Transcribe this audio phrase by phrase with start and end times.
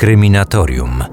[0.00, 1.04] Kryminatorium.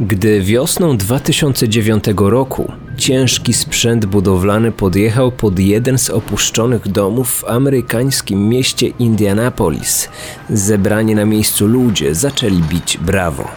[0.00, 8.48] Gdy wiosną 2009 roku ciężki sprzęt budowlany podjechał pod jeden z opuszczonych domów w amerykańskim
[8.48, 10.08] mieście Indianapolis,
[10.50, 13.48] zebrani na miejscu ludzie zaczęli bić brawo.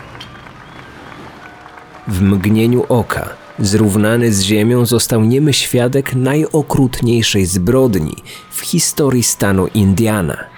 [2.08, 8.16] W mgnieniu oka, zrównany z ziemią, został niemy świadek najokrutniejszej zbrodni
[8.52, 10.53] w historii stanu Indiana.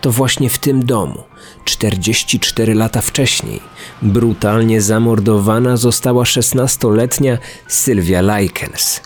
[0.00, 1.22] To właśnie w tym domu,
[1.64, 3.60] 44 lata wcześniej,
[4.02, 7.38] brutalnie zamordowana została 16-letnia
[7.68, 9.00] Sylwia Likens.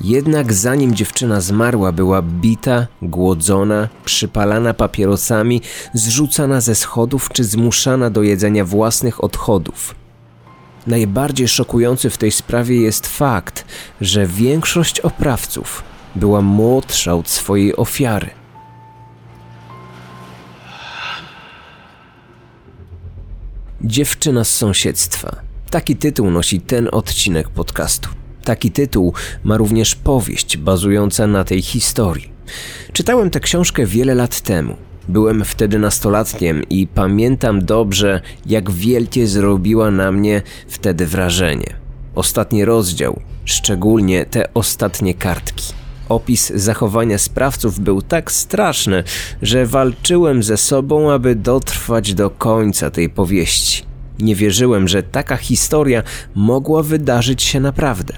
[0.00, 5.60] Jednak zanim dziewczyna zmarła, była bita, głodzona, przypalana papierosami,
[5.94, 9.94] zrzucana ze schodów czy zmuszana do jedzenia własnych odchodów.
[10.86, 13.64] Najbardziej szokujący w tej sprawie jest fakt,
[14.00, 15.82] że większość oprawców
[16.14, 18.41] była młodsza od swojej ofiary.
[23.84, 25.36] Dziewczyna z sąsiedztwa.
[25.70, 28.08] Taki tytuł nosi ten odcinek podcastu.
[28.44, 29.12] Taki tytuł
[29.44, 32.32] ma również powieść bazująca na tej historii.
[32.92, 34.76] Czytałem tę książkę wiele lat temu.
[35.08, 41.74] Byłem wtedy nastolatkiem i pamiętam dobrze, jak wielkie zrobiła na mnie wtedy wrażenie.
[42.14, 45.81] Ostatni rozdział, szczególnie te ostatnie kartki.
[46.12, 49.04] Opis zachowania sprawców był tak straszny,
[49.42, 53.84] że walczyłem ze sobą, aby dotrwać do końca tej powieści.
[54.18, 56.02] Nie wierzyłem, że taka historia
[56.34, 58.14] mogła wydarzyć się naprawdę.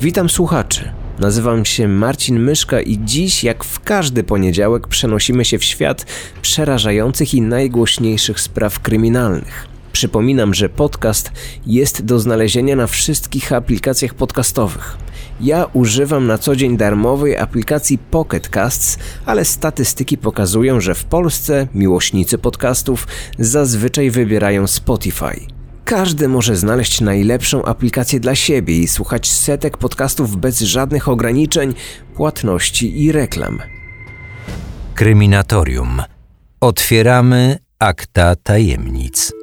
[0.00, 0.92] Witam słuchaczy.
[1.18, 6.06] Nazywam się Marcin Myszka i dziś, jak w każdy poniedziałek, przenosimy się w świat
[6.42, 9.68] przerażających i najgłośniejszych spraw kryminalnych.
[9.92, 11.32] Przypominam, że podcast
[11.66, 15.05] jest do znalezienia na wszystkich aplikacjach podcastowych.
[15.40, 21.68] Ja używam na co dzień darmowej aplikacji Pocket Casts, ale statystyki pokazują, że w Polsce
[21.74, 23.06] miłośnicy podcastów
[23.38, 25.40] zazwyczaj wybierają Spotify.
[25.84, 31.74] Każdy może znaleźć najlepszą aplikację dla siebie i słuchać setek podcastów bez żadnych ograniczeń,
[32.14, 33.62] płatności i reklam.
[34.94, 36.02] Kryminatorium.
[36.60, 39.35] Otwieramy akta tajemnic.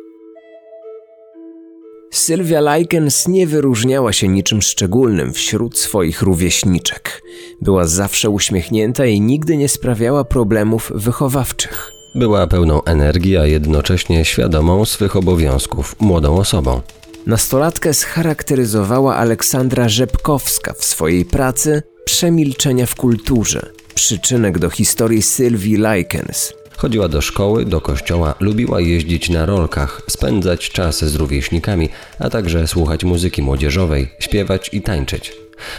[2.14, 7.24] Sylwia Likens nie wyróżniała się niczym szczególnym wśród swoich rówieśniczek.
[7.62, 11.92] Była zawsze uśmiechnięta i nigdy nie sprawiała problemów wychowawczych.
[12.16, 16.82] Była pełną energii, a jednocześnie świadomą swych obowiązków, młodą osobą.
[17.26, 26.54] Nastolatkę scharakteryzowała Aleksandra Rzepkowska w swojej pracy Przemilczenia w kulturze, przyczynek do historii Sylwii Likens.
[26.84, 31.90] Chodziła do szkoły, do kościoła, lubiła jeździć na rolkach, spędzać czas z rówieśnikami,
[32.20, 35.34] a także słuchać muzyki młodzieżowej, śpiewać i tańczyć.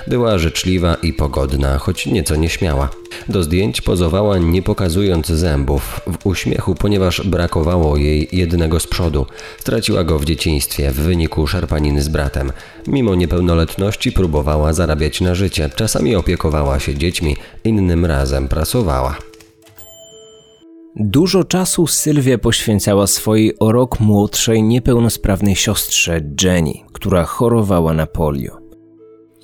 [0.06, 2.88] Była życzliwa i pogodna, choć nieco nieśmiała.
[3.28, 9.26] Do zdjęć pozowała nie pokazując zębów, w uśmiechu, ponieważ brakowało jej jednego z przodu.
[9.59, 12.53] Straciła go w dzieciństwie w wyniku szarpaniny z bratem.
[12.87, 19.34] Mimo niepełnoletności próbowała zarabiać na życie, czasami opiekowała się dziećmi, innym razem pracowała.
[20.97, 28.59] Dużo czasu Sylwia poświęcała swojej o rok młodszej, niepełnosprawnej siostrze Jenny, która chorowała na polio.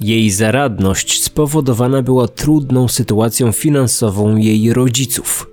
[0.00, 5.50] Jej zaradność spowodowana była trudną sytuacją finansową jej rodziców.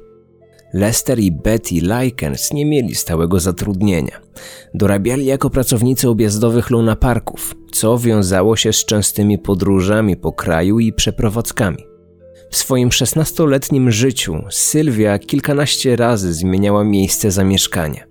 [0.73, 4.21] Lester i Betty Likens nie mieli stałego zatrudnienia.
[4.73, 11.96] Dorabiali jako pracownicy objazdowych lunaparków, co wiązało się z częstymi podróżami po kraju i przeprowadzkami.
[12.49, 18.03] W swoim 16-letnim życiu Sylwia kilkanaście razy zmieniała miejsce zamieszkania.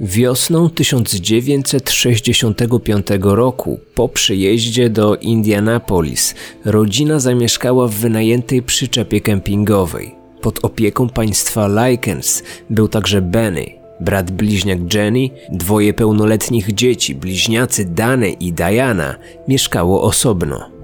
[0.00, 10.14] Wiosną 1965 roku, po przyjeździe do Indianapolis, rodzina zamieszkała w wynajętej przyczepie kempingowej.
[10.40, 13.66] Pod opieką państwa Likens był także Benny,
[14.00, 19.16] brat bliźniak Jenny, dwoje pełnoletnich dzieci, bliźniacy Dane i Diana,
[19.48, 20.81] mieszkało osobno.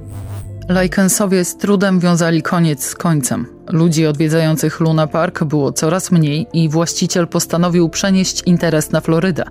[0.69, 3.47] Lajkensowie z trudem wiązali koniec z końcem.
[3.69, 9.45] Ludzi odwiedzających Luna Park było coraz mniej i właściciel postanowił przenieść interes na Florydę.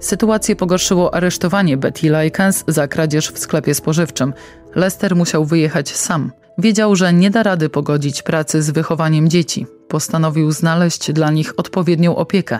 [0.00, 4.34] Sytuację pogorszyło aresztowanie Betty Likens za kradzież w sklepie spożywczym.
[4.74, 6.32] Lester musiał wyjechać sam.
[6.58, 9.66] Wiedział, że nie da rady pogodzić pracy z wychowaniem dzieci.
[9.88, 12.58] Postanowił znaleźć dla nich odpowiednią opiekę.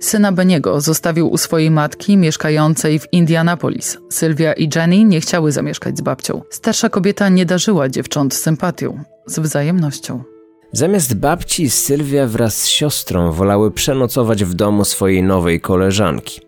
[0.00, 3.98] Syna Beniego zostawił u swojej matki mieszkającej w Indianapolis.
[4.10, 6.42] Sylwia i Jenny nie chciały zamieszkać z babcią.
[6.50, 10.22] Starsza kobieta nie darzyła dziewcząt sympatią, z wzajemnością.
[10.72, 16.40] Zamiast babci, Sylwia wraz z siostrą wolały przenocować w domu swojej nowej koleżanki.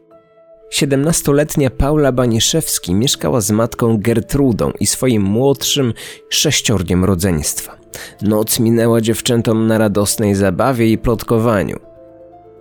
[0.73, 5.95] 17-letnia Paula Baniszewski mieszkała z matką Gertrudą i swoim młodszym
[6.29, 7.77] sześciorgiem rodzeństwa.
[8.23, 11.92] Noc minęła dziewczętom na radosnej zabawie i plotkowaniu.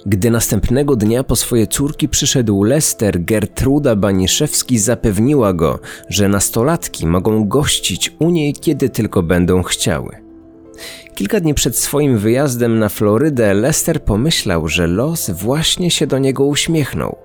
[0.06, 7.48] Gdy następnego dnia po swoje córki przyszedł Lester, Gertruda Baniszewski zapewniła go, że nastolatki mogą
[7.48, 10.15] gościć u niej kiedy tylko będą chciały.
[11.15, 16.45] Kilka dni przed swoim wyjazdem na Florydę Lester pomyślał, że los właśnie się do niego
[16.45, 17.18] uśmiechnął.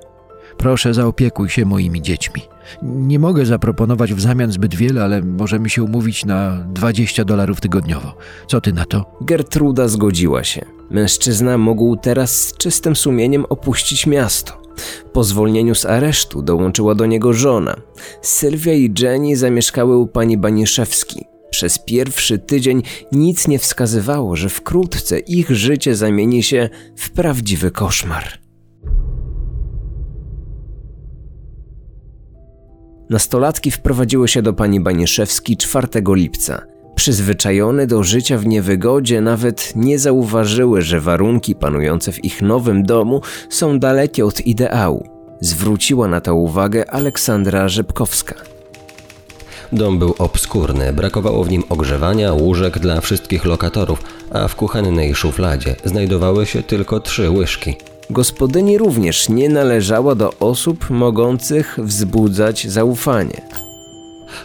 [0.56, 2.42] Proszę, zaopiekuj się moimi dziećmi.
[2.82, 8.14] Nie mogę zaproponować w zamian zbyt wiele, ale możemy się umówić na 20 dolarów tygodniowo.
[8.46, 9.04] Co ty na to?
[9.20, 10.64] Gertruda zgodziła się.
[10.90, 14.62] Mężczyzna mógł teraz z czystym sumieniem opuścić miasto.
[15.12, 17.76] Po zwolnieniu z aresztu dołączyła do niego żona.
[18.22, 21.24] Sylwia i Jenny zamieszkały u pani Baniszewski.
[21.50, 22.82] Przez pierwszy tydzień
[23.12, 28.45] nic nie wskazywało, że wkrótce ich życie zamieni się w prawdziwy koszmar.
[33.10, 36.62] Nastolatki wprowadziły się do pani Baniszewski 4 lipca.
[36.94, 43.20] Przyzwyczajone do życia w niewygodzie, nawet nie zauważyły, że warunki panujące w ich nowym domu
[43.50, 45.08] są dalekie od ideału.
[45.40, 48.34] Zwróciła na to uwagę Aleksandra Rzepkowska.
[49.72, 55.76] Dom był obskurny, brakowało w nim ogrzewania, łóżek dla wszystkich lokatorów, a w kuchennej szufladzie
[55.84, 57.76] znajdowały się tylko trzy łyżki.
[58.10, 63.42] Gospodyni również nie należała do osób mogących wzbudzać zaufanie.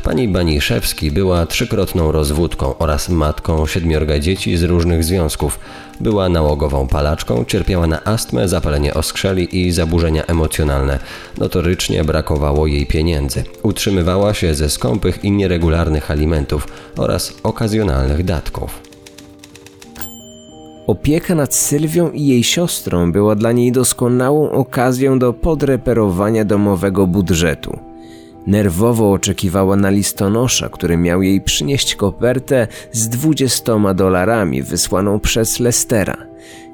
[0.03, 5.59] Pani Baniszewski była trzykrotną rozwódką oraz matką siedmiorga dzieci z różnych związków.
[5.99, 10.99] Była nałogową palaczką, cierpiała na astmę, zapalenie oskrzeli i zaburzenia emocjonalne.
[11.37, 13.43] Notorycznie brakowało jej pieniędzy.
[13.63, 16.67] Utrzymywała się ze skąpych i nieregularnych alimentów
[16.97, 18.90] oraz okazjonalnych datków.
[20.87, 27.79] Opieka nad Sylwią i jej siostrą była dla niej doskonałą okazją do podreperowania domowego budżetu.
[28.47, 36.17] Nerwowo oczekiwała na listonosza, który miał jej przynieść kopertę z dwudziestoma dolarami wysłaną przez Lestera.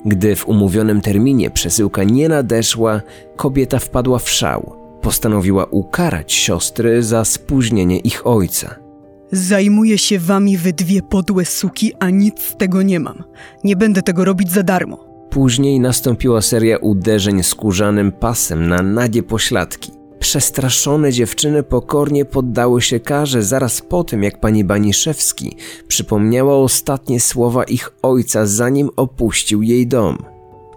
[0.05, 3.01] Gdy w umówionym terminie przesyłka nie nadeszła,
[3.35, 4.75] kobieta wpadła w szał.
[5.01, 8.86] Postanowiła ukarać siostry za spóźnienie ich ojca.
[9.31, 13.23] Zajmuję się wami wy dwie podłe suki, a nic z tego nie mam.
[13.63, 15.07] Nie będę tego robić za darmo.
[15.29, 19.91] Później nastąpiła seria uderzeń skórzanym pasem na nagie pośladki.
[20.19, 25.55] Przestraszone dziewczyny pokornie poddały się karze zaraz po tym, jak pani Baniszewski
[25.87, 30.17] przypomniała ostatnie słowa ich ojca, zanim opuścił jej dom.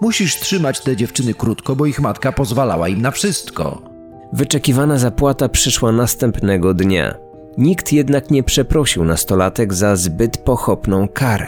[0.00, 3.82] Musisz trzymać te dziewczyny krótko, bo ich matka pozwalała im na wszystko.
[4.32, 7.29] Wyczekiwana zapłata przyszła następnego dnia.
[7.60, 11.46] Nikt jednak nie przeprosił nastolatek za zbyt pochopną karę.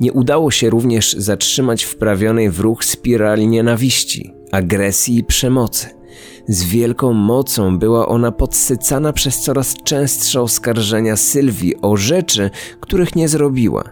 [0.00, 5.88] Nie udało się również zatrzymać wprawionej w ruch spirali nienawiści, agresji i przemocy.
[6.48, 12.50] Z wielką mocą była ona podsycana przez coraz częstsze oskarżenia Sylwii o rzeczy,
[12.80, 13.84] których nie zrobiła.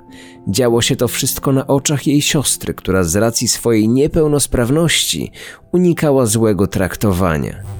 [0.49, 5.32] Działo się to wszystko na oczach jej siostry, która z racji swojej niepełnosprawności
[5.73, 7.78] unikała złego traktowania.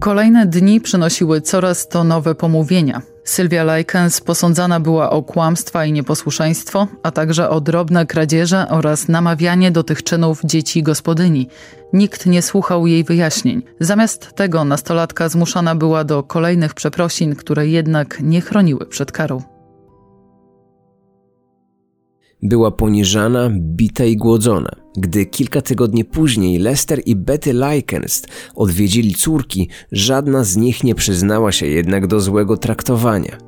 [0.00, 3.02] Kolejne dni przynosiły coraz to nowe pomówienia.
[3.24, 9.70] Sylwia Likens posądzana była o kłamstwa i nieposłuszeństwo, a także o drobne kradzieże oraz namawianie
[9.70, 11.48] do tych czynów dzieci gospodyni.
[11.92, 13.62] Nikt nie słuchał jej wyjaśnień.
[13.80, 19.57] Zamiast tego nastolatka zmuszana była do kolejnych przeprosin, które jednak nie chroniły przed karą.
[22.42, 24.70] Była poniżana, bita i głodzona.
[24.96, 28.22] Gdy kilka tygodni później Lester i Betty Likens
[28.54, 33.38] odwiedzili córki, żadna z nich nie przyznała się jednak do złego traktowania.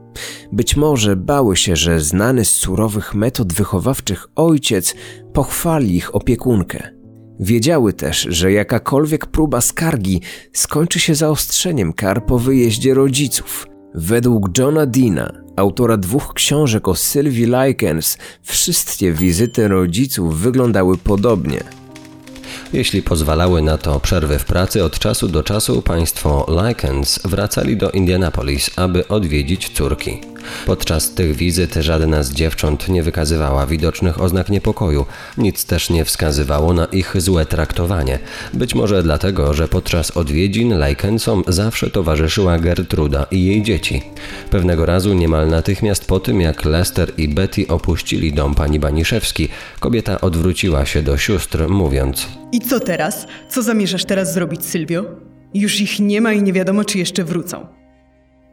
[0.52, 4.94] Być może bały się, że znany z surowych metod wychowawczych ojciec
[5.32, 7.00] pochwali ich opiekunkę.
[7.40, 10.20] Wiedziały też, że jakakolwiek próba skargi
[10.52, 13.66] skończy się zaostrzeniem kar po wyjeździe rodziców.
[13.94, 21.64] Według Johna Deana, autora dwóch książek o Sylwii Likens, wszystkie wizyty rodziców wyglądały podobnie.
[22.72, 27.90] Jeśli pozwalały na to przerwy w pracy, od czasu do czasu państwo Likens wracali do
[27.90, 30.20] Indianapolis, aby odwiedzić córki.
[30.66, 35.06] Podczas tych wizyt żadna z dziewcząt nie wykazywała widocznych oznak niepokoju,
[35.38, 38.18] nic też nie wskazywało na ich złe traktowanie.
[38.54, 44.02] Być może dlatego, że podczas odwiedzin Likensom zawsze towarzyszyła Gertruda i jej dzieci.
[44.50, 49.48] Pewnego razu niemal natychmiast po tym, jak Lester i Betty opuścili dom pani Baniszewski,
[49.80, 53.26] kobieta odwróciła się do sióstr, mówiąc: I co teraz?
[53.48, 55.04] Co zamierzasz teraz zrobić, Sylwio?
[55.54, 57.79] Już ich nie ma i nie wiadomo, czy jeszcze wrócą.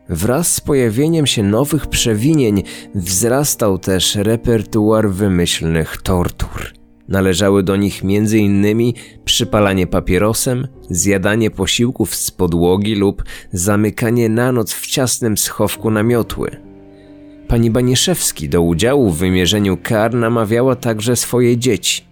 [0.10, 2.64] Wraz z pojawieniem się nowych przewinień
[2.96, 6.74] wzrastał też repertuar wymyślnych tortur.
[7.08, 8.94] Należały do nich m.in.
[9.26, 16.52] przypalanie papierosem, zjadanie posiłków z podłogi lub zamykanie na noc w ciasnym schowku na miotły.
[17.48, 22.04] Pani Baniszewski do udziału w wymierzeniu kar namawiała także swoje dzieci.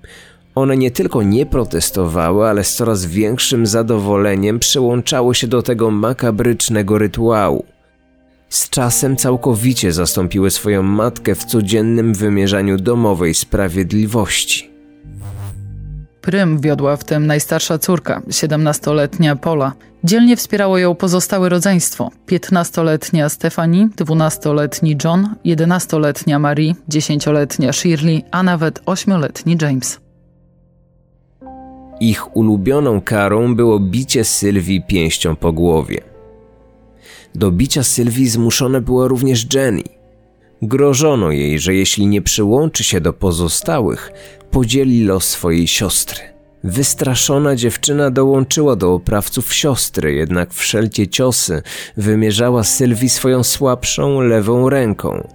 [0.56, 6.98] One nie tylko nie protestowały, ale z coraz większym zadowoleniem przyłączały się do tego makabrycznego
[6.98, 7.75] rytuału.
[8.50, 14.75] Z czasem całkowicie zastąpiły swoją matkę w codziennym wymierzaniu domowej sprawiedliwości.
[16.22, 19.74] Prym wiodła w tym najstarsza córka, 17-letnia Pola.
[20.04, 22.12] Dzielnie wspierało ją pozostałe rodzeństwo.
[22.28, 30.00] 15-letnia Stefani, 12-letni John, 11-letnia Marie, 10-letnia Shirley, a nawet 8-letni James.
[32.00, 36.15] Ich ulubioną karą było bicie Sylwii pięścią po głowie.
[37.36, 39.84] Do bicia Sylwii zmuszona była również Jenny.
[40.62, 44.12] Grożono jej, że jeśli nie przyłączy się do pozostałych,
[44.51, 46.20] podzieli los swojej siostry.
[46.63, 51.62] Wystraszona dziewczyna dołączyła do oprawców siostry, jednak wszelkie ciosy
[51.98, 55.27] wymierzała Sylwii swoją słabszą lewą ręką.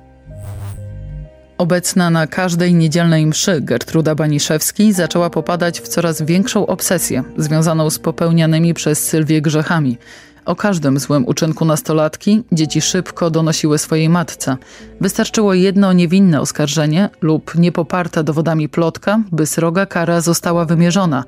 [1.58, 7.98] Obecna na każdej niedzielnej mszy Gertruda Baniszewski zaczęła popadać w coraz większą obsesję związaną z
[7.98, 9.98] popełnianymi przez Sylwię grzechami–
[10.50, 14.56] o każdym złym uczynku nastolatki dzieci szybko donosiły swojej matce.
[15.00, 21.24] Wystarczyło jedno niewinne oskarżenie lub niepoparta dowodami plotka, by sroga kara została wymierzona.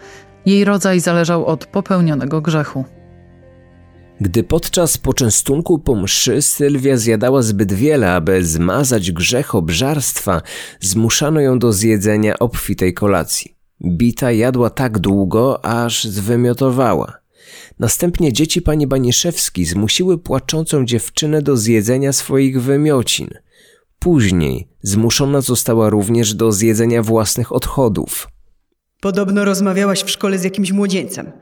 [0.46, 2.84] Jej rodzaj zależał od popełnionego grzechu.
[4.20, 10.42] Gdy podczas poczęstunku po mszy Sylwia zjadała zbyt wiele, aby zmazać grzech obżarstwa,
[10.80, 13.56] zmuszano ją do zjedzenia obfitej kolacji.
[13.84, 17.21] Bita jadła tak długo, aż zwymiotowała.
[17.78, 23.28] Następnie dzieci pani Baniszewski zmusiły płaczącą dziewczynę do zjedzenia swoich wymiocin.
[23.98, 28.28] Później zmuszona została również do zjedzenia własnych odchodów.
[29.00, 31.32] Podobno rozmawiałaś w szkole z jakimś młodzieńcem.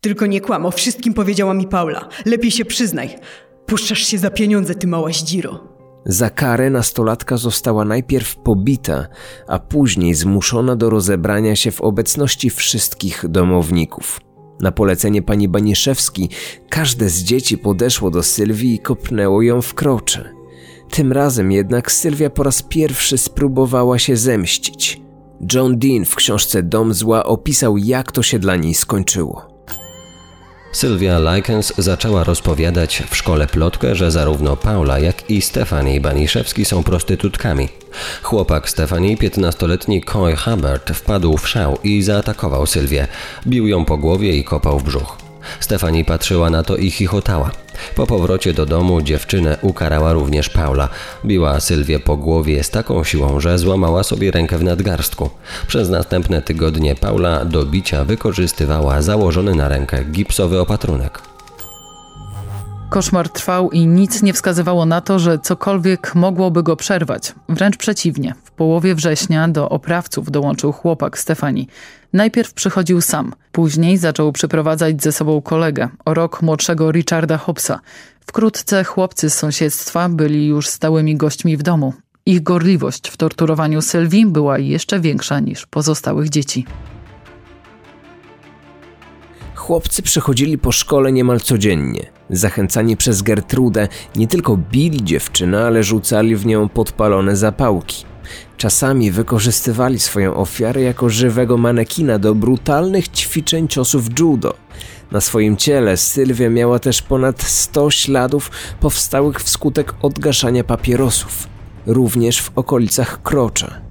[0.00, 2.08] Tylko nie kłam, o wszystkim powiedziała mi Paula.
[2.26, 3.18] Lepiej się przyznaj.
[3.66, 5.74] Puszczasz się za pieniądze, ty mała zdziro.
[6.06, 9.06] Za karę nastolatka została najpierw pobita,
[9.48, 14.20] a później zmuszona do rozebrania się w obecności wszystkich domowników.
[14.60, 16.28] Na polecenie pani Baniszewski
[16.68, 20.34] każde z dzieci podeszło do Sylwii i kopnęło ją w krocze.
[20.90, 25.00] Tym razem jednak Sylwia po raz pierwszy spróbowała się zemścić.
[25.52, 29.53] John Dean w książce Dom Zła opisał, jak to się dla niej skończyło.
[30.74, 36.82] Sylwia Likens zaczęła rozpowiadać w szkole plotkę, że zarówno Paula, jak i Stefanie Baniszewski są
[36.82, 37.68] prostytutkami.
[38.22, 43.06] Chłopak Stefanii, 15-letni Coy Hubbard, wpadł w szał i zaatakował Sylwię.
[43.46, 45.16] Bił ją po głowie i kopał w brzuch.
[45.60, 47.63] Stefani patrzyła na to i chichotała.
[47.94, 50.88] Po powrocie do domu dziewczynę ukarała również Paula.
[51.24, 55.30] Biła Sylwię po głowie z taką siłą, że złamała sobie rękę w nadgarstku.
[55.66, 61.33] Przez następne tygodnie Paula do bicia wykorzystywała założony na rękę gipsowy opatrunek.
[62.90, 67.34] Koszmar trwał i nic nie wskazywało na to, że cokolwiek mogłoby go przerwać.
[67.48, 68.34] Wręcz przeciwnie.
[68.44, 71.68] W połowie września do oprawców dołączył chłopak Stefani.
[72.12, 77.80] Najpierw przychodził sam, później zaczął przyprowadzać ze sobą kolegę, o rok młodszego Richarda Hobbsa.
[78.20, 81.94] Wkrótce chłopcy z sąsiedztwa byli już stałymi gośćmi w domu.
[82.26, 86.66] Ich gorliwość w torturowaniu Sylwii była jeszcze większa niż pozostałych dzieci.
[89.64, 92.06] Chłopcy przychodzili po szkole niemal codziennie.
[92.30, 98.04] Zachęcani przez Gertrudę, nie tylko bili dziewczynę, ale rzucali w nią podpalone zapałki.
[98.56, 104.54] Czasami wykorzystywali swoją ofiarę jako żywego manekina do brutalnych ćwiczeń ciosów judo.
[105.12, 111.48] Na swoim ciele Sylwia miała też ponad 100 śladów powstałych wskutek odgaszania papierosów,
[111.86, 113.83] również w okolicach krocza.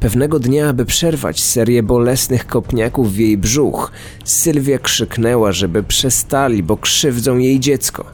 [0.00, 3.92] Pewnego dnia, aby przerwać serię bolesnych kopniaków w jej brzuch,
[4.24, 8.04] Sylwia krzyknęła, żeby przestali, bo krzywdzą jej dziecko.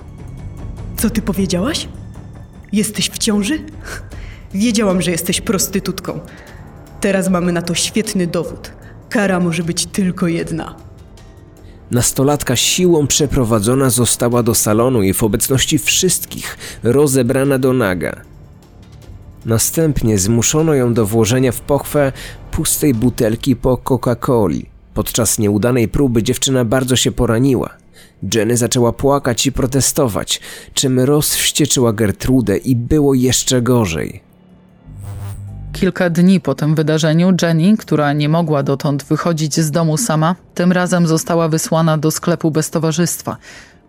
[0.97, 1.89] Co ty powiedziałaś?
[2.73, 3.59] Jesteś w ciąży?
[4.55, 6.21] Wiedziałam, że jesteś prostytutką.
[7.01, 8.73] Teraz mamy na to świetny dowód.
[9.09, 10.75] Kara może być tylko jedna.
[11.91, 18.21] Nastolatka siłą przeprowadzona została do salonu i w obecności wszystkich rozebrana do naga.
[19.49, 22.13] Następnie zmuszono ją do włożenia w pochwę
[22.51, 24.67] pustej butelki po Coca-Coli.
[24.95, 27.71] Podczas nieudanej próby dziewczyna bardzo się poraniła.
[28.35, 30.41] Jenny zaczęła płakać i protestować,
[30.75, 34.23] czym rozwścieczyła Gertrudę i było jeszcze gorzej.
[35.73, 40.73] Kilka dni po tym wydarzeniu Jenny, która nie mogła dotąd wychodzić z domu sama, tym
[40.73, 43.37] razem została wysłana do sklepu bez towarzystwa.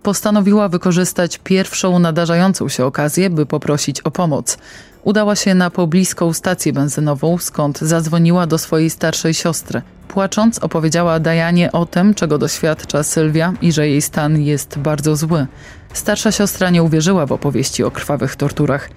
[0.04, 4.58] Postanowiła wykorzystać pierwszą nadarzającą się okazję, by poprosić o pomoc.
[5.04, 9.82] Udała się na pobliską stację benzynową, skąd zadzwoniła do swojej starszej siostry.
[10.08, 15.48] Płacząc opowiedziała Dajanie o tym, czego doświadcza Sylwia i że jej stan jest bardzo zły.
[15.94, 18.90] Starsza siostra nie uwierzyła w opowieści o krwawych torturach.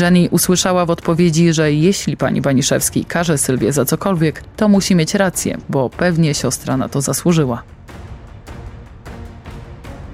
[0.00, 5.14] Jenny usłyszała w odpowiedzi, że jeśli pani Baniszewski każe Sylwię za cokolwiek, to musi mieć
[5.14, 7.62] rację, bo pewnie siostra na to zasłużyła.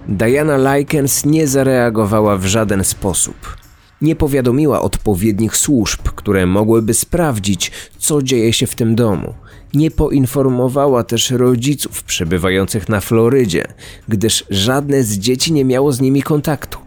[0.08, 3.56] Diana Likens nie zareagowała w żaden sposób.
[4.00, 9.34] Nie powiadomiła odpowiednich służb, które mogłyby sprawdzić, co dzieje się w tym domu.
[9.74, 13.64] Nie poinformowała też rodziców przebywających na Florydzie,
[14.08, 16.78] gdyż żadne z dzieci nie miało z nimi kontaktu.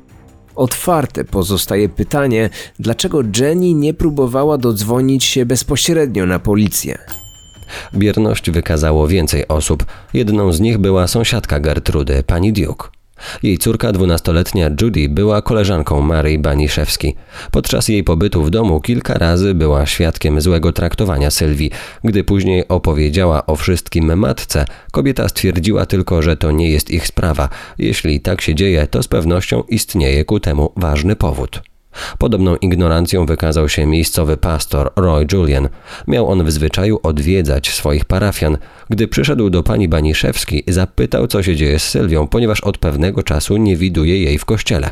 [0.55, 2.49] Otwarte pozostaje pytanie,
[2.79, 6.97] dlaczego Jenny nie próbowała dodzwonić się bezpośrednio na policję.
[7.95, 9.85] Bierność wykazało więcej osób.
[10.13, 12.98] Jedną z nich była sąsiadka Gertrudy, pani Duke.
[13.43, 17.15] Jej córka, dwunastoletnia Judy, była koleżanką Marii Baniszewski.
[17.51, 21.71] Podczas jej pobytu w domu kilka razy była świadkiem złego traktowania Sylwii.
[22.03, 27.49] Gdy później opowiedziała o wszystkim matce, kobieta stwierdziła tylko, że to nie jest ich sprawa.
[27.77, 31.68] Jeśli tak się dzieje, to z pewnością istnieje ku temu ważny powód.
[32.17, 35.69] Podobną ignorancją wykazał się miejscowy pastor Roy Julian.
[36.07, 38.57] Miał on w zwyczaju odwiedzać swoich parafian.
[38.89, 43.57] Gdy przyszedł do pani Baniszewski, zapytał, co się dzieje z Sylwią, ponieważ od pewnego czasu
[43.57, 44.89] nie widuje jej w kościele.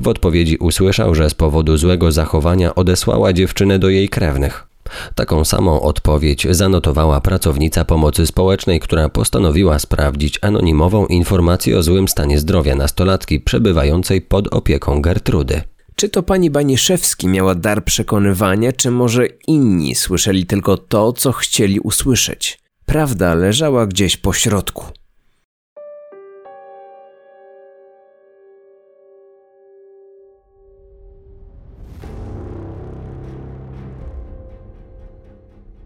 [0.00, 4.66] W odpowiedzi usłyszał, że z powodu złego zachowania odesłała dziewczynę do jej krewnych.
[5.14, 12.38] Taką samą odpowiedź zanotowała pracownica pomocy społecznej, która postanowiła sprawdzić anonimową informację o złym stanie
[12.38, 15.62] zdrowia nastolatki przebywającej pod opieką Gertrudy.
[15.96, 21.80] Czy to pani Baniszewski miała dar przekonywania, czy może inni słyszeli tylko to, co chcieli
[21.80, 22.58] usłyszeć?
[22.86, 24.84] Prawda leżała gdzieś po środku.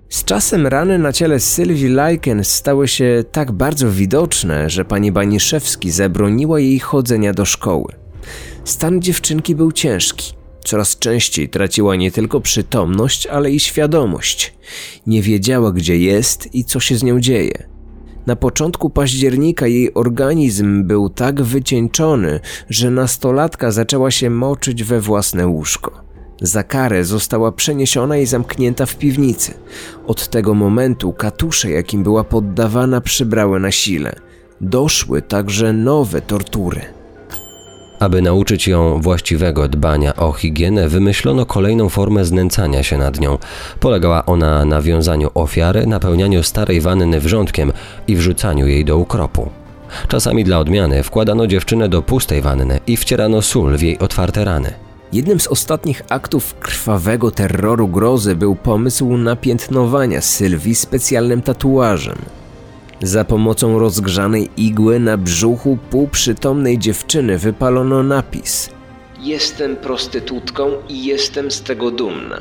[0.08, 5.90] Z czasem rany na ciele Sylwii Likens stały się tak bardzo widoczne, że pani Baniszewski
[5.90, 8.09] zabroniła jej chodzenia do szkoły.
[8.70, 10.32] Stan dziewczynki był ciężki.
[10.64, 14.54] Coraz częściej traciła nie tylko przytomność, ale i świadomość.
[15.06, 17.68] Nie wiedziała, gdzie jest i co się z nią dzieje.
[18.26, 25.46] Na początku października jej organizm był tak wycieńczony, że nastolatka zaczęła się moczyć we własne
[25.46, 26.04] łóżko.
[26.42, 29.54] Za karę została przeniesiona i zamknięta w piwnicy.
[30.06, 34.12] Od tego momentu katusze, jakim była poddawana, przybrały na sile.
[34.60, 36.99] Doszły także nowe tortury.
[38.00, 43.38] Aby nauczyć ją właściwego dbania o higienę, wymyślono kolejną formę znęcania się nad nią.
[43.80, 47.72] Polegała ona na wiązaniu ofiary, napełnianiu starej wanny wrzątkiem
[48.08, 49.50] i wrzucaniu jej do ukropu.
[50.08, 54.72] Czasami dla odmiany wkładano dziewczynę do pustej wanny i wcierano sól w jej otwarte rany.
[55.12, 62.18] Jednym z ostatnich aktów krwawego terroru grozy był pomysł napiętnowania Sylwii specjalnym tatuażem.
[63.02, 68.70] Za pomocą rozgrzanej igły na brzuchu półprzytomnej dziewczyny wypalono napis:
[69.20, 72.40] Jestem prostytutką i jestem z tego dumna.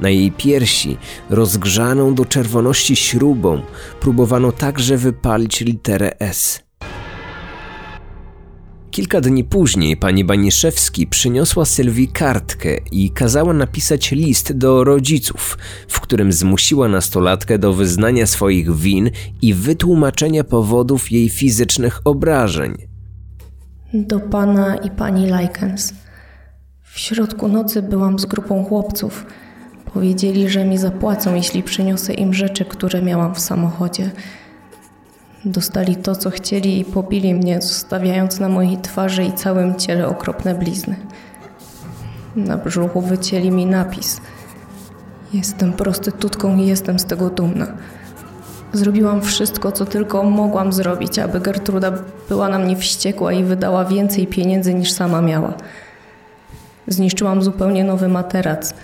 [0.00, 0.96] Na jej piersi,
[1.30, 3.62] rozgrzaną do czerwoności śrubą,
[4.00, 6.60] próbowano także wypalić literę S.
[8.92, 16.00] Kilka dni później pani Baniszewski przyniosła Sylwii kartkę i kazała napisać list do rodziców, w
[16.00, 19.10] którym zmusiła nastolatkę do wyznania swoich win
[19.42, 22.74] i wytłumaczenia powodów jej fizycznych obrażeń.
[23.94, 25.94] Do pana i pani Likens.
[26.82, 29.26] W środku nocy byłam z grupą chłopców.
[29.94, 34.10] Powiedzieli, że mi zapłacą, jeśli przyniosę im rzeczy, które miałam w samochodzie.
[35.44, 40.54] Dostali to, co chcieli i pobili mnie, zostawiając na mojej twarzy i całym ciele okropne
[40.54, 40.96] blizny.
[42.36, 44.20] Na brzuchu wycięli mi napis.
[45.32, 47.66] Jestem prostytutką i jestem z tego dumna.
[48.72, 51.92] Zrobiłam wszystko, co tylko mogłam zrobić, aby Gertruda
[52.28, 55.54] była na mnie wściekła i wydała więcej pieniędzy niż sama miała.
[56.86, 58.74] Zniszczyłam zupełnie nowy materac.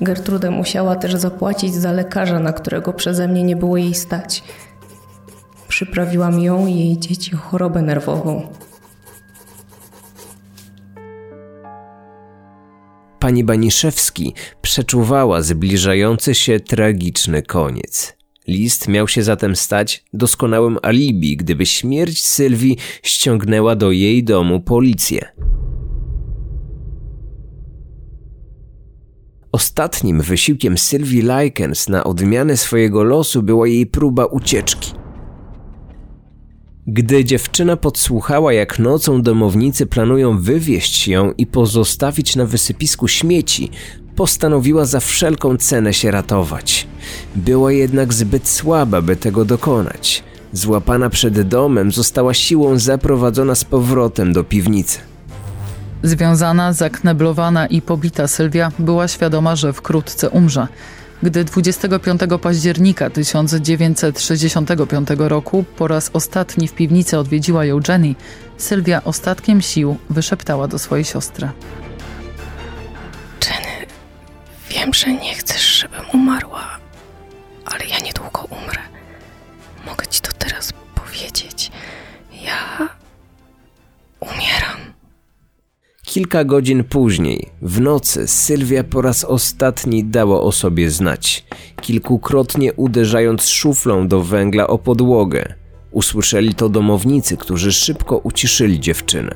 [0.00, 4.42] Gertrudę musiała też zapłacić za lekarza, na którego przeze mnie nie było jej stać.
[5.68, 8.48] Przyprawiłam ją i jej dzieci chorobę nerwową.
[13.18, 18.16] Pani Baniszewski przeczuwała zbliżający się tragiczny koniec.
[18.46, 25.28] List miał się zatem stać doskonałym alibi, gdyby śmierć Sylwii ściągnęła do jej domu policję.
[29.52, 35.03] Ostatnim wysiłkiem Sylwii Likens na odmianę swojego losu była jej próba ucieczki.
[36.86, 43.70] Gdy dziewczyna podsłuchała, jak nocą domownicy planują wywieźć ją i pozostawić na wysypisku śmieci,
[44.16, 46.86] postanowiła za wszelką cenę się ratować.
[47.36, 50.24] Była jednak zbyt słaba, by tego dokonać.
[50.52, 54.98] Złapana przed domem, została siłą zaprowadzona z powrotem do piwnicy.
[56.02, 60.68] Związana, zakneblowana i pobita Sylwia była świadoma, że wkrótce umrze.
[61.24, 68.14] Gdy 25 października 1965 roku po raz ostatni w piwnicy odwiedziła ją Jenny,
[68.56, 71.50] Sylwia ostatkiem sił wyszeptała do swojej siostry.
[73.46, 73.86] Jenny,
[74.70, 76.78] wiem, że nie chcesz, żebym umarła,
[77.64, 78.82] ale ja niedługo umrę.
[79.86, 81.70] Mogę ci to teraz powiedzieć.
[82.42, 82.88] Ja
[84.20, 84.93] umieram.
[86.14, 91.44] Kilka godzin później, w nocy, Sylwia po raz ostatni dała o sobie znać,
[91.80, 95.54] kilkukrotnie uderzając szuflą do węgla o podłogę.
[95.90, 99.34] Usłyszeli to domownicy, którzy szybko uciszyli dziewczynę.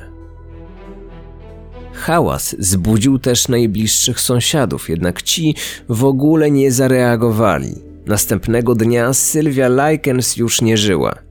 [1.92, 5.54] Hałas zbudził też najbliższych sąsiadów, jednak ci
[5.88, 7.74] w ogóle nie zareagowali.
[8.06, 11.27] Następnego dnia Sylwia Likens już nie żyła.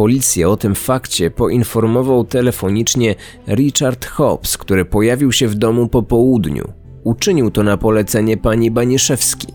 [0.00, 3.14] Policję o tym fakcie poinformował telefonicznie
[3.48, 6.72] Richard Hobbs, który pojawił się w domu po południu.
[7.04, 9.46] Uczynił to na polecenie pani Baniszewski.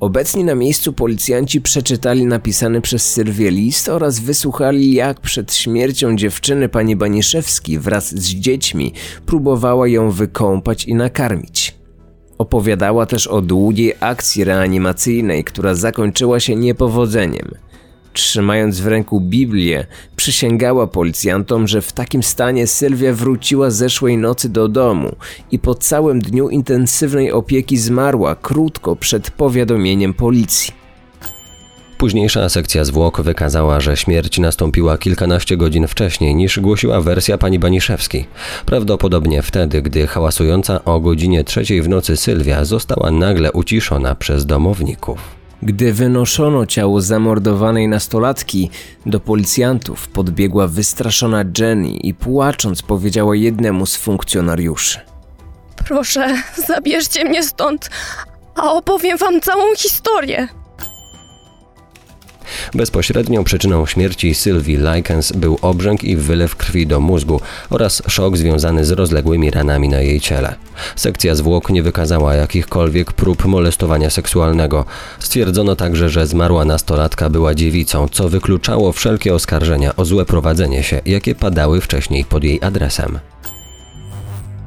[0.00, 6.68] Obecni na miejscu policjanci przeczytali napisany przez Sylwię list oraz wysłuchali, jak przed śmiercią dziewczyny
[6.68, 8.92] pani Baniszewski wraz z dziećmi
[9.26, 11.74] próbowała ją wykąpać i nakarmić.
[12.38, 17.50] Opowiadała też o długiej akcji reanimacyjnej, która zakończyła się niepowodzeniem–
[18.12, 24.68] Trzymając w ręku Biblię, przysięgała policjantom, że w takim stanie Sylwia wróciła zeszłej nocy do
[24.68, 25.16] domu
[25.50, 30.82] i po całym dniu intensywnej opieki zmarła krótko przed powiadomieniem policji.
[31.98, 38.26] Późniejsza sekcja zwłok wykazała, że śmierć nastąpiła kilkanaście godzin wcześniej niż głosiła wersja pani Baniszewskiej.
[38.66, 45.41] Prawdopodobnie wtedy, gdy hałasująca o godzinie trzeciej w nocy Sylwia została nagle uciszona przez domowników.
[45.62, 48.70] Gdy wynoszono ciało zamordowanej nastolatki,
[49.06, 55.00] do policjantów podbiegła wystraszona Jenny i płacząc powiedziała jednemu z funkcjonariuszy.
[55.88, 56.34] Proszę,
[56.66, 57.90] zabierzcie mnie stąd,
[58.54, 60.48] a opowiem wam całą historię.
[62.74, 68.84] Bezpośrednią przyczyną śmierci Sylwii Likens był obrzęk i wylew krwi do mózgu oraz szok związany
[68.84, 70.54] z rozległymi ranami na jej ciele.
[70.96, 74.84] Sekcja zwłok nie wykazała jakichkolwiek prób molestowania seksualnego.
[75.18, 81.00] Stwierdzono także, że zmarła nastolatka była dziewicą, co wykluczało wszelkie oskarżenia o złe prowadzenie się,
[81.06, 83.18] jakie padały wcześniej pod jej adresem.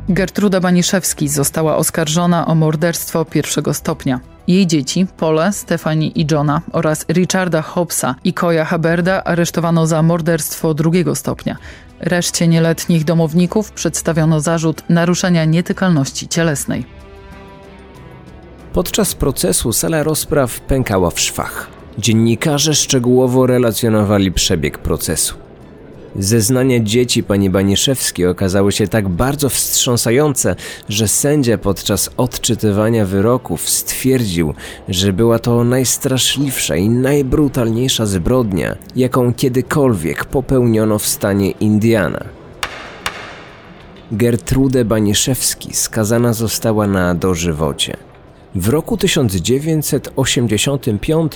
[0.09, 4.34] Gertruda Baniszewski została oskarżona o morderstwo pierwszego stopnia.
[4.47, 10.73] Jej dzieci, Pole, Stefani i Johna oraz Richarda Hobbsa i Koya Haberda aresztowano za morderstwo
[10.73, 11.57] drugiego stopnia.
[11.99, 16.85] Reszcie nieletnich domowników przedstawiono zarzut naruszenia nietykalności cielesnej.
[18.73, 21.67] Podczas procesu sala rozpraw pękała w szwach.
[21.97, 25.44] Dziennikarze szczegółowo relacjonowali przebieg procesu.
[26.19, 30.55] Zeznania dzieci pani Baniszewskiej okazały się tak bardzo wstrząsające,
[30.89, 34.53] że sędzia podczas odczytywania wyroków stwierdził,
[34.89, 42.25] że była to najstraszliwsza i najbrutalniejsza zbrodnia, jaką kiedykolwiek popełniono w stanie Indiana.
[44.11, 47.97] Gertrude Baniszewski skazana została na dożywocie.
[48.55, 51.33] W roku 1985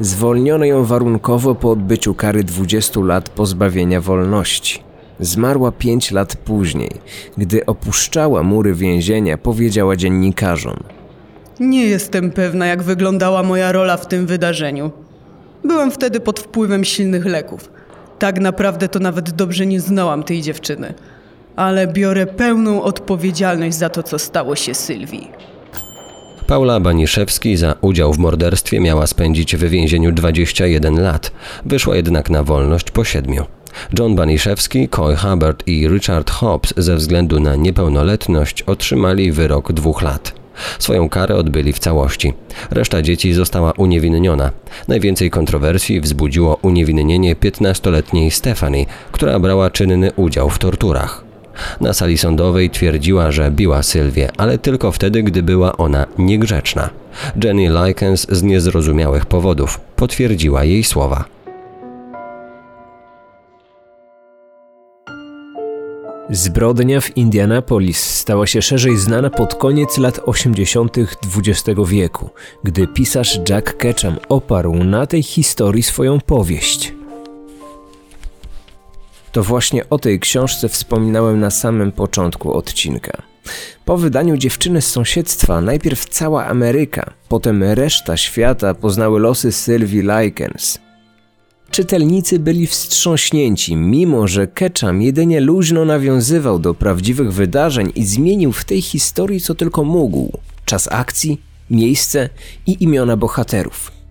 [0.00, 4.82] zwolniono ją warunkowo po odbyciu kary 20 lat pozbawienia wolności.
[5.20, 6.90] Zmarła 5 lat później.
[7.36, 10.76] Gdy opuszczała mury więzienia, powiedziała dziennikarzom:
[11.60, 14.90] Nie jestem pewna, jak wyglądała moja rola w tym wydarzeniu.
[15.64, 17.70] Byłam wtedy pod wpływem silnych leków.
[18.18, 20.94] Tak naprawdę to nawet dobrze nie znałam tej dziewczyny.
[21.56, 25.51] Ale biorę pełną odpowiedzialność za to, co stało się Sylwii.
[26.46, 31.32] Paula Baniszewski za udział w morderstwie miała spędzić w więzieniu 21 lat.
[31.64, 33.44] Wyszła jednak na wolność po siedmiu.
[33.98, 40.34] John Baniszewski, Coy Hubbard i Richard Hobbs ze względu na niepełnoletność otrzymali wyrok dwóch lat.
[40.78, 42.32] Swoją karę odbyli w całości.
[42.70, 44.50] Reszta dzieci została uniewinniona.
[44.88, 51.31] Najwięcej kontrowersji wzbudziło uniewinnienie 15-letniej Stephanie, która brała czynny udział w torturach.
[51.80, 56.90] Na sali sądowej twierdziła, że biła Sylwię, ale tylko wtedy, gdy była ona niegrzeczna.
[57.44, 61.24] Jenny Likens z niezrozumiałych powodów potwierdziła jej słowa.
[66.30, 70.96] Zbrodnia w Indianapolis stała się szerzej znana pod koniec lat 80.
[70.98, 72.30] XX wieku,
[72.64, 76.94] gdy pisarz Jack Ketchum oparł na tej historii swoją powieść.
[79.32, 83.22] To właśnie o tej książce wspominałem na samym początku odcinka.
[83.84, 90.78] Po wydaniu dziewczyny z sąsiedztwa najpierw cała Ameryka, potem reszta świata poznały losy Sylwii Likens.
[91.70, 98.64] Czytelnicy byli wstrząśnięci, mimo że Ketchum jedynie luźno nawiązywał do prawdziwych wydarzeń i zmienił w
[98.64, 101.40] tej historii co tylko mógł czas akcji,
[101.70, 102.28] miejsce
[102.66, 104.01] i imiona bohaterów.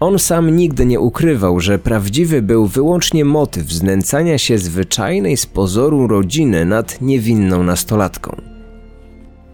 [0.00, 6.06] On sam nigdy nie ukrywał, że prawdziwy był wyłącznie motyw znęcania się zwyczajnej z pozoru
[6.06, 8.36] rodziny nad niewinną nastolatką.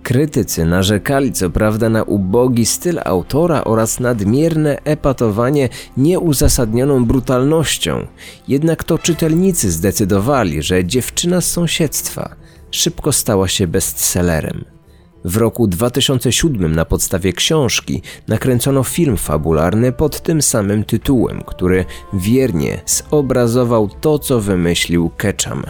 [0.02, 8.06] Krytycy narzekali co prawda na ubogi styl autora oraz nadmierne epatowanie nieuzasadnioną brutalnością,
[8.48, 12.36] jednak to czytelnicy zdecydowali, że dziewczyna z sąsiedztwa
[12.70, 14.64] szybko stała się bestsellerem.
[15.24, 22.80] W roku 2007 na podstawie książki nakręcono film fabularny pod tym samym tytułem, który wiernie
[22.86, 25.62] zobrazował to, co wymyślił Ketchum.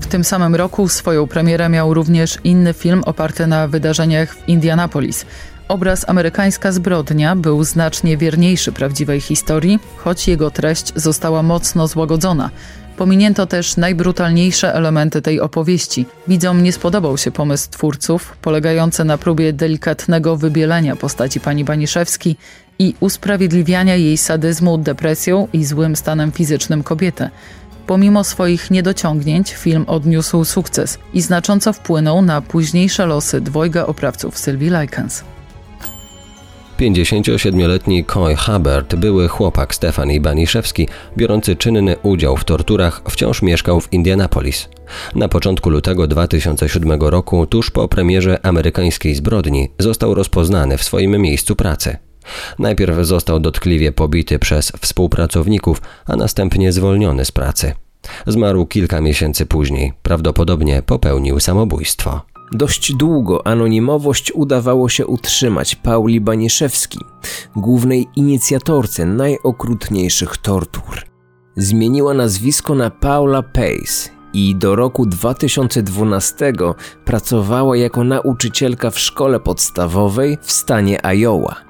[0.00, 5.26] W tym samym roku swoją premierę miał również inny film oparty na wydarzeniach w Indianapolis.
[5.68, 12.50] Obraz Amerykańska zbrodnia był znacznie wierniejszy prawdziwej historii, choć jego treść została mocno złagodzona.
[12.98, 16.06] Pominięto też najbrutalniejsze elementy tej opowieści.
[16.28, 22.36] Widzom nie spodobał się pomysł twórców, polegający na próbie delikatnego wybielenia postaci pani Baniszewski
[22.78, 27.28] i usprawiedliwiania jej sadyzmu, depresją i złym stanem fizycznym kobiety.
[27.86, 34.70] Pomimo swoich niedociągnięć, film odniósł sukces i znacząco wpłynął na późniejsze losy dwojga oprawców Sylwii
[34.80, 35.24] Likens.
[36.78, 43.92] 57-letni Coy Hubbard, były chłopak Stefanii Baniszewski, biorący czynny udział w torturach, wciąż mieszkał w
[43.92, 44.68] Indianapolis.
[45.14, 51.56] Na początku lutego 2007 roku, tuż po premierze amerykańskiej zbrodni, został rozpoznany w swoim miejscu
[51.56, 51.96] pracy.
[52.58, 57.74] Najpierw został dotkliwie pobity przez współpracowników, a następnie zwolniony z pracy.
[58.26, 62.37] Zmarł kilka miesięcy później, prawdopodobnie popełnił samobójstwo.
[62.52, 66.98] Dość długo anonimowość udawało się utrzymać Pauli Baniszewski,
[67.56, 71.02] głównej inicjatorce najokrutniejszych tortur.
[71.56, 76.52] Zmieniła nazwisko na Paula Pace i do roku 2012
[77.04, 81.67] pracowała jako nauczycielka w szkole podstawowej w stanie Iowa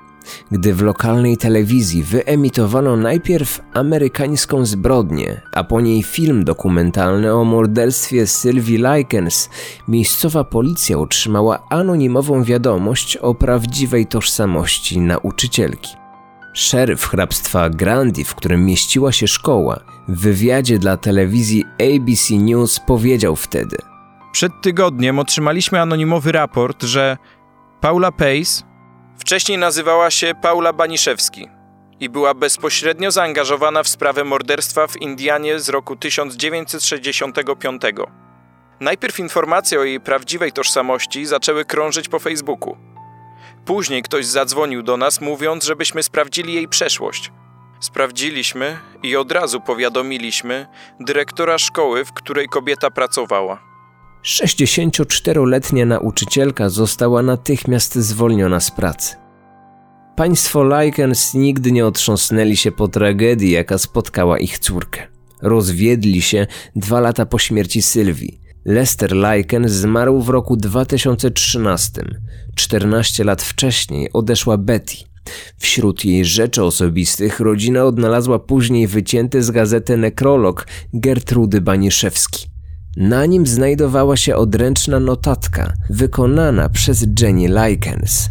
[0.50, 8.26] gdy w lokalnej telewizji wyemitowano najpierw amerykańską zbrodnię, a po niej film dokumentalny o morderstwie
[8.26, 9.50] Sylwii Likens,
[9.88, 15.96] miejscowa policja otrzymała anonimową wiadomość o prawdziwej tożsamości nauczycielki.
[16.52, 21.64] Szeryf hrabstwa Grandi, w którym mieściła się szkoła, w wywiadzie dla telewizji
[21.96, 23.76] ABC News powiedział wtedy:
[24.32, 27.16] Przed tygodniem otrzymaliśmy anonimowy raport, że
[27.80, 28.62] Paula Pace,
[29.18, 31.48] Wcześniej nazywała się Paula Baniszewski
[32.00, 37.82] i była bezpośrednio zaangażowana w sprawę morderstwa w Indianie z roku 1965.
[38.80, 42.76] Najpierw informacje o jej prawdziwej tożsamości zaczęły krążyć po Facebooku.
[43.64, 47.32] Później ktoś zadzwonił do nas, mówiąc, żebyśmy sprawdzili jej przeszłość.
[47.80, 50.66] Sprawdziliśmy i od razu powiadomiliśmy
[51.00, 53.67] dyrektora szkoły, w której kobieta pracowała.
[54.28, 59.16] 64-letnia nauczycielka została natychmiast zwolniona z pracy.
[60.16, 65.06] Państwo Likens nigdy nie otrząsnęli się po tragedii, jaka spotkała ich córkę.
[65.42, 68.40] Rozwiedli się dwa lata po śmierci Sylwii.
[68.64, 72.02] Lester Likens zmarł w roku 2013.
[72.54, 74.96] 14 lat wcześniej odeszła Betty.
[75.58, 82.57] Wśród jej rzeczy osobistych rodzina odnalazła później wycięty z gazety nekrolog Gertrudy Baniszewski.
[82.98, 88.30] Na nim znajdowała się odręczna notatka wykonana przez Jenny Likens.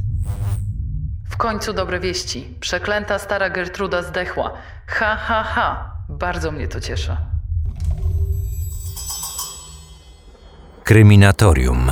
[1.30, 2.56] W końcu dobre wieści.
[2.60, 4.54] Przeklęta stara Gertruda zdechła.
[4.88, 5.94] Ha, ha, ha.
[6.10, 7.18] Bardzo mnie to cieszy.
[10.84, 11.92] Kryminatorium.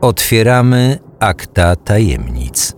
[0.00, 2.77] Otwieramy akta tajemnic.